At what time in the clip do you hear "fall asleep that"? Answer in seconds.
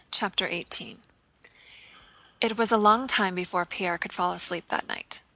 4.13-4.87